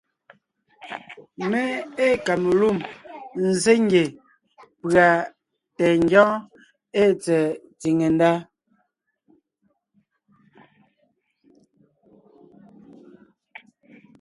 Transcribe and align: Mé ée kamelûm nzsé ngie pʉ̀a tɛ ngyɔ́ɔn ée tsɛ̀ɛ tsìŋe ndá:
Mé 1.51 1.63
ée 2.05 2.13
kamelûm 2.25 2.77
nzsé 3.45 3.73
ngie 3.83 4.05
pʉ̀a 4.89 5.07
tɛ 5.77 5.87
ngyɔ́ɔn 6.03 6.35
ée 7.01 7.09
tsɛ̀ɛ 7.21 7.41
tsìŋe 7.79 8.07
ndá: 8.15 8.31